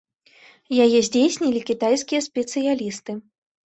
Яе 0.85 0.99
здзейснілі 1.09 1.59
кітайскія 1.71 2.27
спецыялісты. 2.31 3.11